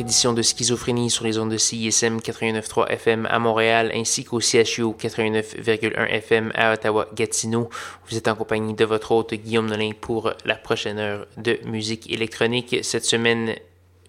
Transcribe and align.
Édition 0.00 0.32
de 0.32 0.42
Schizophrénie 0.42 1.10
sur 1.10 1.24
les 1.24 1.38
ondes 1.38 1.50
de 1.50 1.56
CISM 1.56 2.18
89.3 2.18 2.88
FM 2.88 3.26
à 3.26 3.38
Montréal 3.38 3.90
ainsi 3.94 4.24
qu'au 4.24 4.40
CHU 4.40 4.92
89.1 4.98 6.06
FM 6.08 6.52
à 6.54 6.72
Ottawa-Gatineau. 6.72 7.68
Vous 8.08 8.16
êtes 8.16 8.28
en 8.28 8.34
compagnie 8.34 8.74
de 8.74 8.84
votre 8.84 9.12
hôte 9.12 9.34
Guillaume 9.34 9.66
Nolin 9.66 9.92
pour 10.00 10.32
la 10.44 10.56
prochaine 10.56 10.98
heure 10.98 11.26
de 11.36 11.58
musique 11.64 12.10
électronique. 12.10 12.76
Cette 12.82 13.04
semaine, 13.04 13.54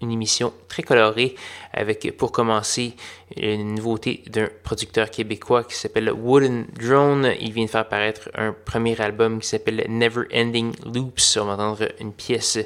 une 0.02 0.10
émission 0.10 0.52
très 0.68 0.82
colorée 0.82 1.34
avec, 1.76 2.16
pour 2.16 2.32
commencer, 2.32 2.94
une 3.36 3.74
nouveauté 3.74 4.22
d'un 4.28 4.48
producteur 4.62 5.10
québécois 5.10 5.64
qui 5.64 5.74
s'appelle 5.74 6.10
Wooden 6.10 6.66
Drone. 6.80 7.32
Il 7.40 7.52
vient 7.52 7.66
de 7.66 7.70
faire 7.70 7.88
paraître 7.88 8.30
un 8.34 8.52
premier 8.52 8.98
album 9.00 9.40
qui 9.40 9.48
s'appelle 9.48 9.84
Never 9.88 10.22
Ending 10.32 10.72
Loops. 10.84 11.36
On 11.36 11.44
va 11.44 11.54
entendre 11.54 11.88
une 12.00 12.12
pièce 12.12 12.58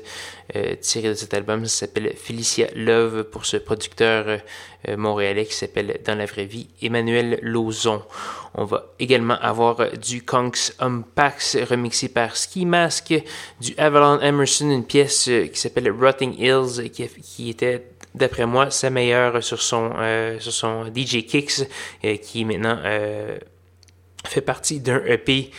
euh, 0.55 0.75
tirée 0.77 1.09
de 1.09 1.15
cet 1.15 1.35
album. 1.35 1.65
Ça 1.65 1.87
s'appelle 1.87 2.15
Felicia 2.17 2.69
Love 2.75 3.25
pour 3.25 3.47
ce 3.47 3.57
producteur 3.57 4.41
euh, 4.89 4.97
montréalais 4.97 5.47
qui 5.47 5.55
s'appelle 5.55 6.01
Dans 6.05 6.15
la 6.15 6.27
vraie 6.27 6.45
vie 6.45 6.69
Emmanuel 6.83 7.39
Lauzon. 7.43 8.03
On 8.55 8.65
va 8.65 8.87
également 8.99 9.39
avoir 9.41 9.91
du 9.93 10.23
Konks 10.25 10.73
Umpax 10.79 11.57
remixé 11.69 12.09
par 12.09 12.37
Ski 12.37 12.67
Mask, 12.67 13.15
du 13.61 13.75
Avalon 13.79 14.21
Emerson, 14.21 14.71
une 14.71 14.85
pièce 14.85 15.29
euh, 15.29 15.47
qui 15.47 15.59
s'appelle 15.59 15.91
Rotting 15.91 16.35
Hills 16.39 16.91
qui, 16.91 17.07
qui 17.09 17.51
était 17.51 17.90
d'après 18.15 18.47
moi, 18.47 18.71
sa 18.71 18.91
meilleure 18.91 19.43
sur 19.43 19.63
son, 19.63 19.93
euh, 19.99 20.39
sur 20.41 20.53
son 20.53 20.87
DJ 20.87 21.25
Kicks, 21.27 21.69
euh, 22.05 22.17
qui 22.17 22.45
maintenant 22.45 22.79
euh, 22.85 23.39
fait 24.27 24.41
partie 24.41 24.81
d'un 24.81 25.03
EP 25.07 25.51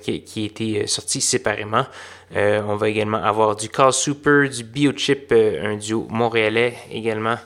qui, 0.00 0.22
qui, 0.22 0.42
a 0.42 0.46
été 0.46 0.86
sorti 0.86 1.20
séparément. 1.20 1.84
on 2.32 2.76
va 2.76 2.88
également 2.88 3.18
avoir 3.18 3.56
du 3.56 3.68
Call 3.68 3.92
Super, 3.92 4.48
du 4.48 4.62
Biochip, 4.62 5.32
un 5.32 5.76
duo 5.76 6.06
montréalais 6.08 6.74
également, 6.92 7.36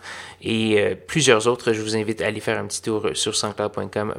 et 0.42 0.94
plusieurs 1.06 1.46
autres. 1.46 1.72
Je 1.72 1.80
vous 1.80 1.96
invite 1.96 2.20
à 2.20 2.26
aller 2.26 2.40
faire 2.40 2.58
un 2.58 2.66
petit 2.66 2.82
tour 2.82 3.08
sur 3.14 3.34
sanscloud.com 3.34 4.12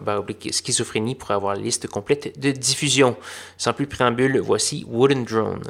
schizophrénie 0.50 1.14
pour 1.14 1.30
avoir 1.30 1.54
la 1.54 1.62
liste 1.62 1.88
complète 1.88 2.40
de 2.40 2.50
diffusion. 2.50 3.16
Sans 3.60 3.74
plus 3.74 3.86
préambule, 3.86 4.40
voici 4.40 4.86
Wooden 4.88 5.24
Drone. 5.24 5.62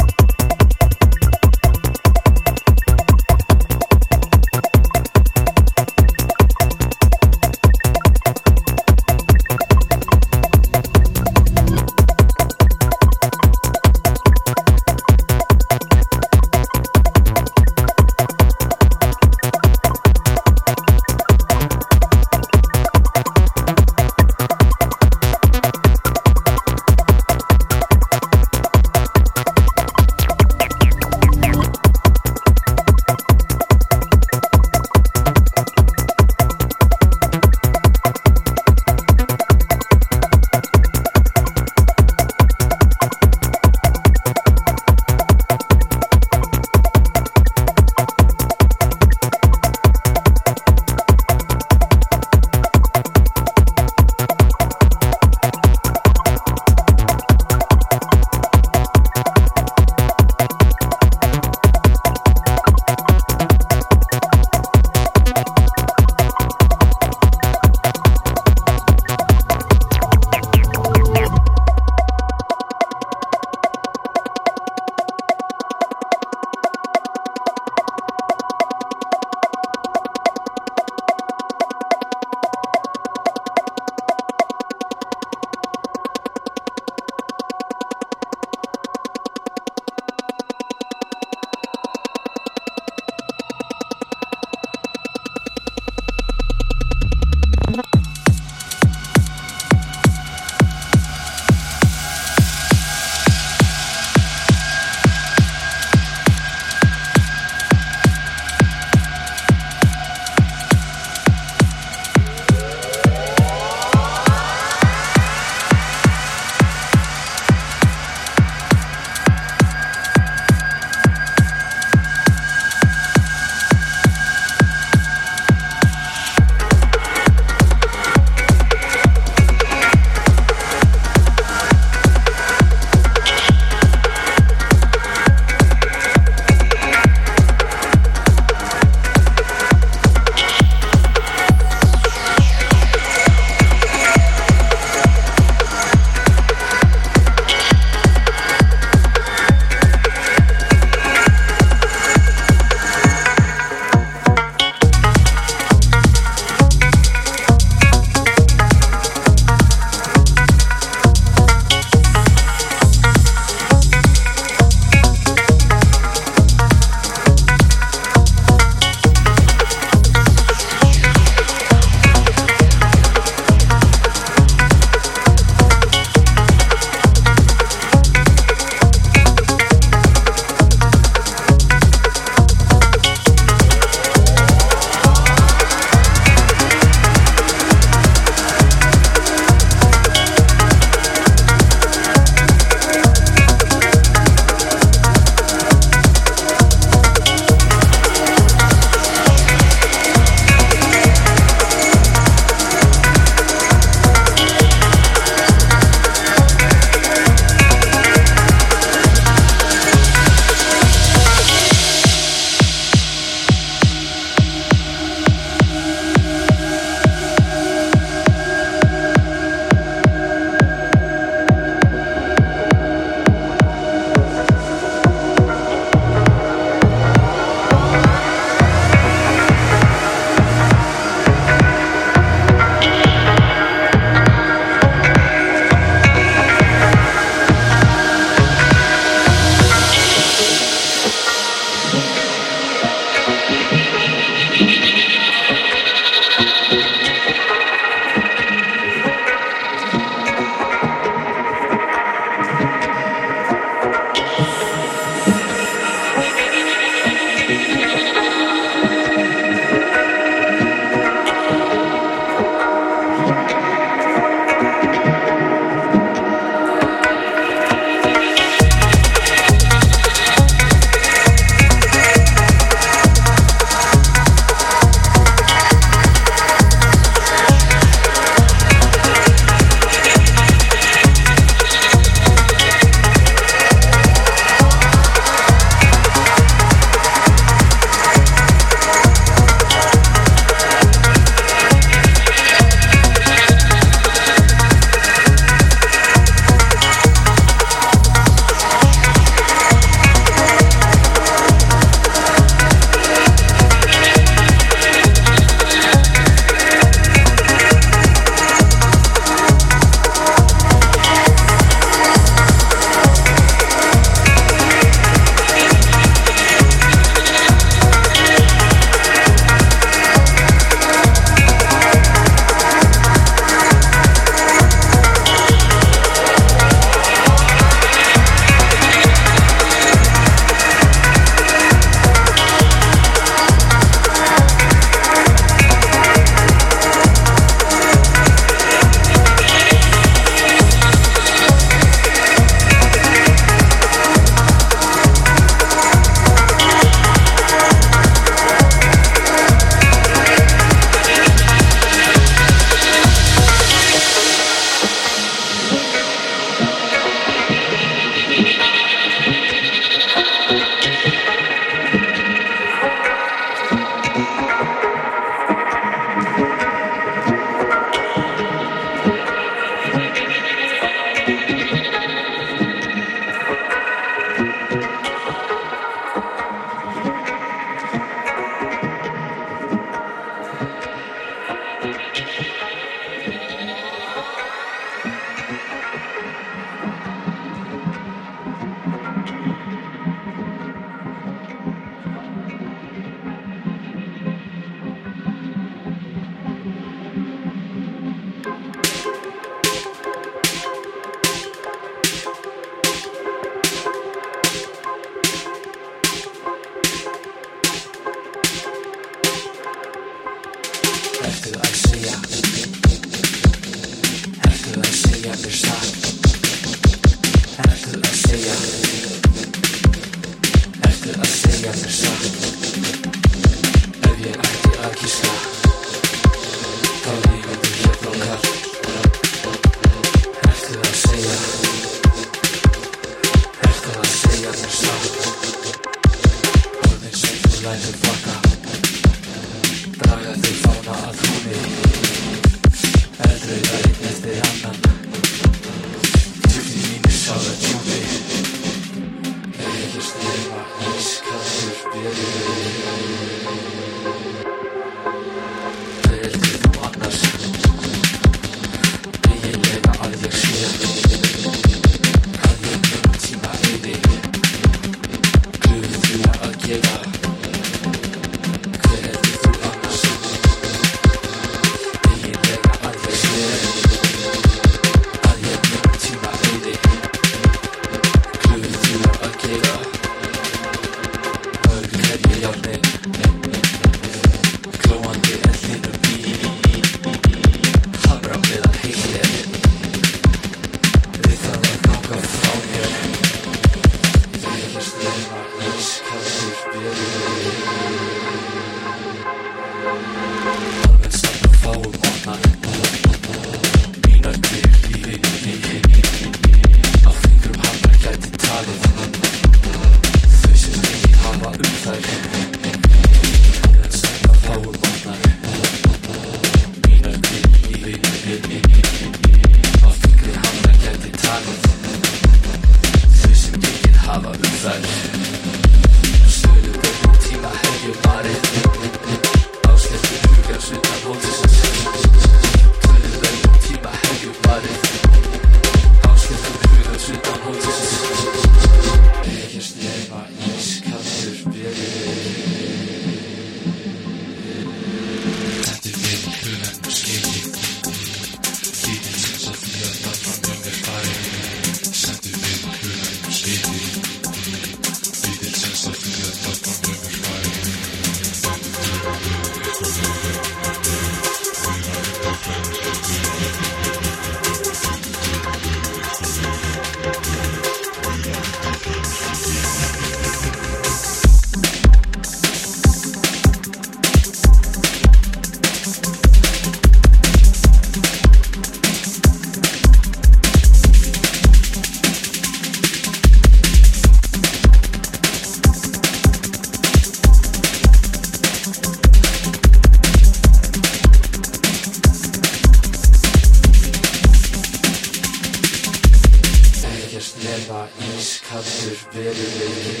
ískaldur 598.18 598.98
verulegir 599.12 600.00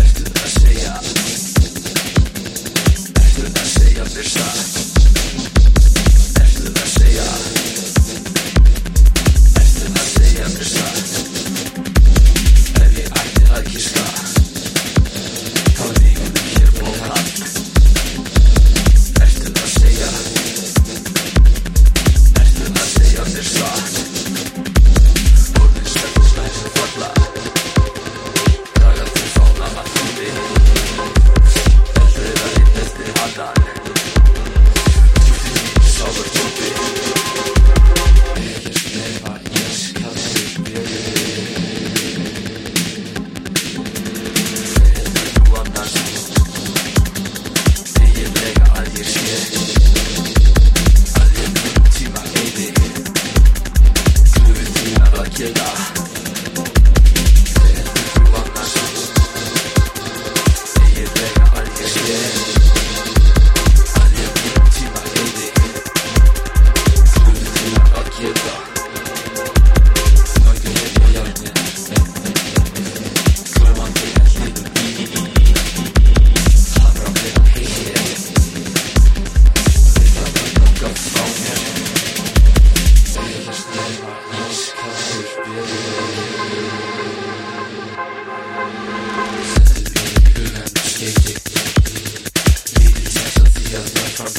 Ertu 0.00 0.26
að 0.32 0.50
segja 0.56 0.96
Ertu 3.22 3.46
að 3.52 3.70
segja 3.76 4.10
mér 4.14 4.34
satt? 4.36 4.85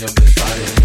of 0.04 0.14
this 0.16 0.36
body. 0.36 0.77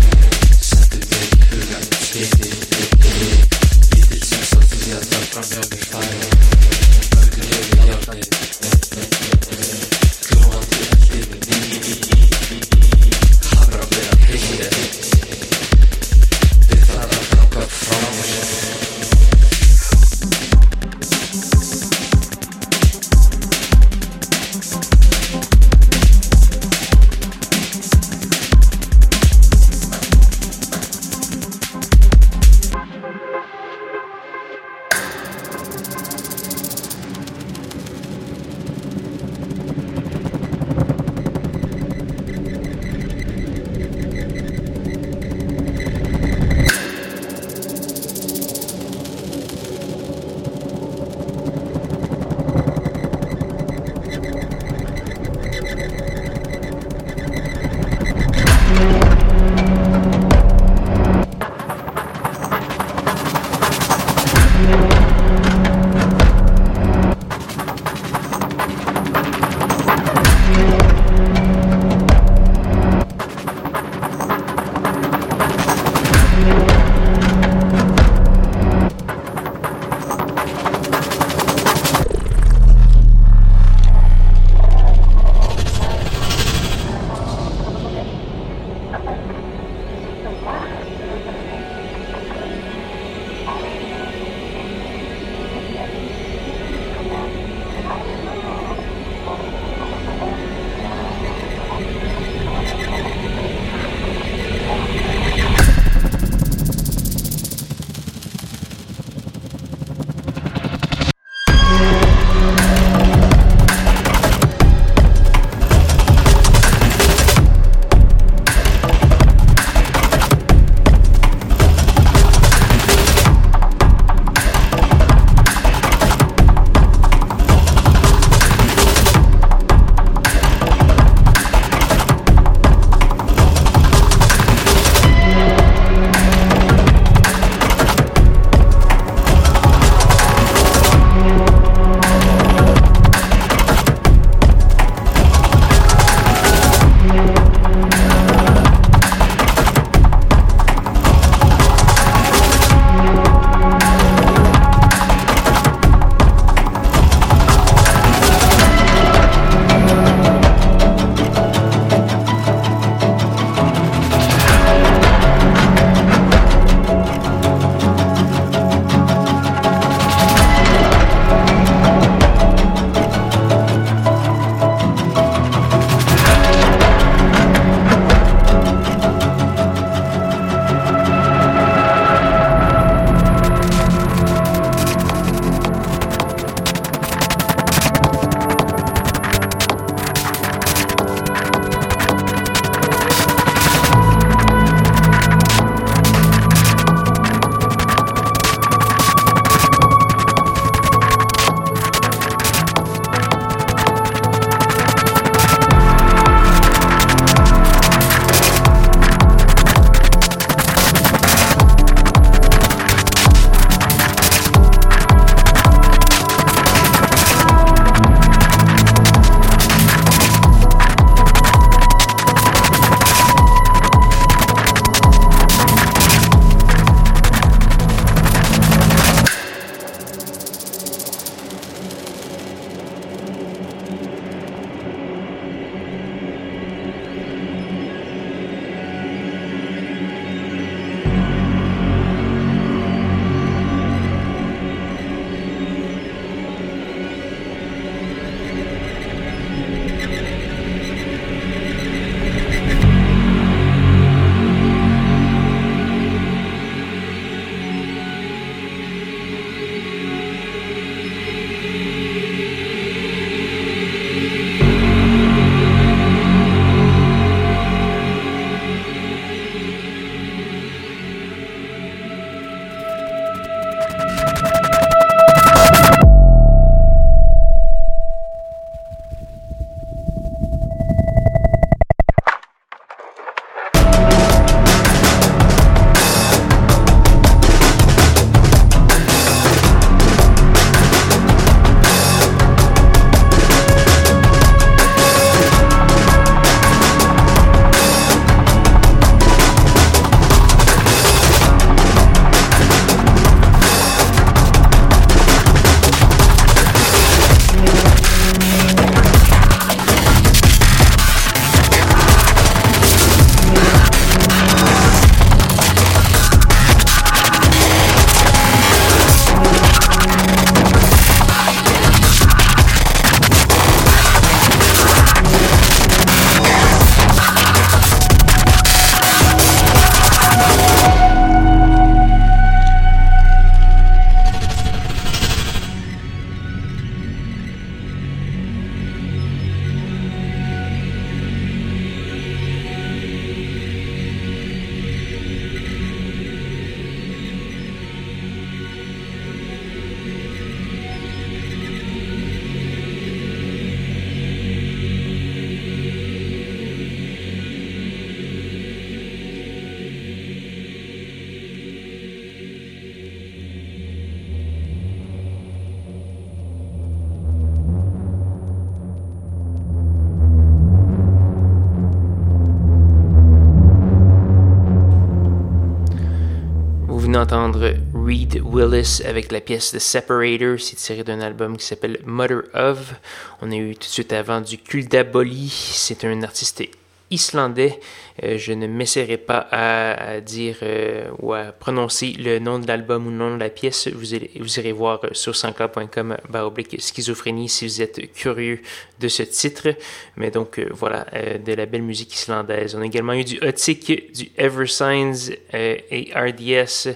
Avec 379.05 379.31
la 379.31 379.41
pièce 379.41 379.71
The 379.71 379.79
Separator. 379.79 380.59
C'est 380.59 380.75
tiré 380.75 381.05
d'un 381.05 381.21
album 381.21 381.57
qui 381.57 381.65
s'appelle 381.65 382.01
Mother 382.05 382.43
of. 382.53 382.95
On 383.41 383.53
a 383.53 383.55
eu 383.55 383.75
tout 383.75 383.83
de 383.83 383.85
suite 383.85 384.13
avant 384.13 384.41
du 384.41 384.59
Kuldaboli. 384.59 385.49
C'est 385.51 386.05
un 386.05 386.21
artiste 386.25 386.65
islandais. 387.09 387.79
Euh, 388.25 388.39
je 388.39 388.53
ne 388.53 388.67
m'essaierai 388.67 389.19
pas 389.19 389.47
à, 389.53 390.21
dire 390.21 390.57
euh, 390.63 391.09
ou 391.21 391.33
à 391.33 391.53
prononcer 391.53 392.13
le 392.19 392.41
nom 392.41 392.59
de 392.59 392.67
l'album 392.67 393.07
ou 393.07 393.11
le 393.11 393.17
nom 393.17 393.35
de 393.37 393.41
la 393.41 393.51
pièce. 393.51 393.87
Vous, 393.87 394.15
irez 394.15 394.73
voir 394.73 395.01
sur 395.13 395.37
sanscloud.com 395.37 396.17
baroblique 396.29 396.81
schizophrénie 396.81 397.49
si 397.49 397.67
vous 397.67 397.83
êtes 397.83 398.13
curieux 398.13 398.63
de 398.99 399.07
ce 399.07 399.23
titre. 399.23 399.69
Mais 400.17 400.33
donc 400.33 400.59
euh, 400.59 400.67
voilà, 400.73 401.07
de 401.39 401.53
la 401.53 401.67
belle 401.67 401.83
musique 401.83 402.13
islandaise. 402.17 402.75
On 402.75 402.83
a 402.83 402.87
également 402.87 403.13
eu 403.13 403.23
du 403.23 403.39
Otik, 403.47 404.13
du 404.13 404.33
Eversigns 404.37 405.31
et 405.53 406.11
RDS 406.17 406.89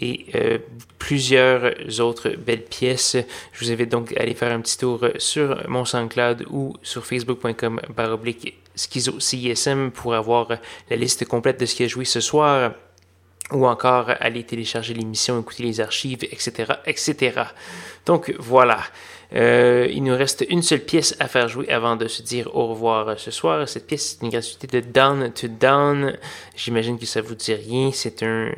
et 0.00 0.26
plusieurs 1.04 2.00
autres 2.00 2.30
belles 2.30 2.64
pièces. 2.64 3.18
Je 3.52 3.62
vous 3.62 3.70
invite 3.70 3.90
donc 3.90 4.16
à 4.16 4.22
aller 4.22 4.32
faire 4.32 4.50
un 4.50 4.62
petit 4.62 4.78
tour 4.78 5.04
sur 5.18 5.62
mon 5.68 5.84
SoundCloud 5.84 6.46
ou 6.48 6.72
sur 6.82 7.04
facebook.com 7.04 7.78
baroblique 7.94 8.58
Schizo 8.74 9.18
pour 9.92 10.14
avoir 10.14 10.48
la 10.88 10.96
liste 10.96 11.26
complète 11.26 11.60
de 11.60 11.66
ce 11.66 11.74
qui 11.74 11.84
a 11.84 11.88
joué 11.88 12.06
ce 12.06 12.20
soir 12.20 12.72
ou 13.52 13.66
encore 13.66 14.12
aller 14.18 14.44
télécharger 14.44 14.94
l'émission, 14.94 15.38
écouter 15.38 15.64
les 15.64 15.82
archives, 15.82 16.24
etc., 16.24 16.72
etc. 16.86 17.42
Donc 18.06 18.34
voilà. 18.38 18.78
Euh, 19.34 19.86
il 19.90 20.04
nous 20.04 20.16
reste 20.16 20.46
une 20.48 20.62
seule 20.62 20.80
pièce 20.80 21.16
à 21.20 21.28
faire 21.28 21.48
jouer 21.48 21.68
avant 21.68 21.96
de 21.96 22.08
se 22.08 22.22
dire 22.22 22.48
au 22.56 22.68
revoir 22.68 23.20
ce 23.20 23.30
soir. 23.30 23.68
Cette 23.68 23.86
pièce, 23.86 24.12
c'est 24.12 24.24
une 24.24 24.30
gratuité 24.30 24.66
de 24.68 24.80
Down 24.80 25.30
to 25.34 25.48
Down. 25.48 26.16
J'imagine 26.56 26.98
que 26.98 27.04
ça 27.04 27.20
vous 27.20 27.34
dit 27.34 27.52
rien. 27.52 27.90
C'est 27.92 28.22
un 28.22 28.52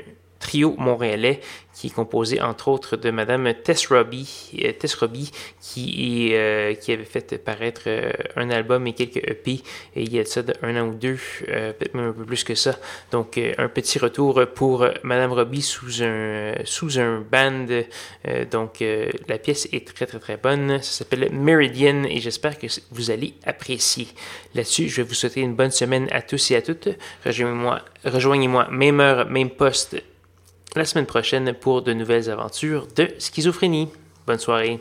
trio 0.46 0.76
montréalais 0.78 1.40
qui 1.74 1.88
est 1.88 1.90
composé 1.90 2.40
entre 2.40 2.68
autres 2.68 2.96
de 2.96 3.10
Madame 3.10 3.52
Tess 3.52 3.88
Robbie, 3.88 4.52
euh, 4.64 4.72
Tess 4.72 4.96
euh, 5.02 6.74
qui 6.74 6.92
avait 6.92 7.04
fait 7.04 7.36
paraître 7.44 7.82
euh, 7.88 8.12
un 8.36 8.48
album 8.50 8.86
et 8.86 8.94
quelques 8.94 9.16
EP 9.16 9.50
et 9.96 10.02
il 10.02 10.14
y 10.14 10.20
a 10.20 10.24
ça 10.24 10.42
d'un 10.42 10.80
an 10.80 10.88
ou 10.88 10.94
deux, 10.94 11.18
peut-être 11.46 11.94
même 11.94 12.10
un 12.10 12.12
peu 12.12 12.24
plus 12.24 12.44
que 12.44 12.54
ça. 12.54 12.76
Donc 13.10 13.38
un 13.58 13.68
petit 13.68 13.98
retour 13.98 14.40
pour 14.54 14.86
Madame 15.02 15.32
Robbie 15.32 15.62
sous 15.62 16.02
un 16.02 16.54
sous 16.64 16.98
un 16.98 17.20
band. 17.20 17.66
donc 18.50 18.82
la 19.28 19.38
pièce 19.38 19.68
est 19.72 19.86
très 19.86 20.06
très 20.06 20.18
très 20.18 20.36
bonne. 20.36 20.80
Ça 20.82 21.04
s'appelle 21.04 21.30
Meridian 21.32 22.04
et 22.04 22.20
j'espère 22.20 22.58
que 22.58 22.66
vous 22.90 23.10
allez 23.10 23.34
apprécier. 23.44 24.08
Là-dessus, 24.54 24.88
je 24.88 24.96
vais 24.96 25.08
vous 25.08 25.14
souhaiter 25.14 25.40
une 25.40 25.54
bonne 25.54 25.70
semaine 25.70 26.08
à 26.12 26.22
tous 26.22 26.50
et 26.52 26.56
à 26.56 26.62
toutes. 26.62 26.88
Rejoignez-moi, 27.24 27.82
rejoignez-moi 28.04 28.68
même 28.70 29.00
heure, 29.00 29.28
même 29.28 29.50
poste 29.50 29.96
la 30.78 30.84
semaine 30.84 31.06
prochaine 31.06 31.52
pour 31.54 31.82
de 31.82 31.92
nouvelles 31.92 32.30
aventures 32.30 32.86
de 32.96 33.08
schizophrénie. 33.18 33.88
Bonne 34.26 34.38
soirée. 34.38 34.80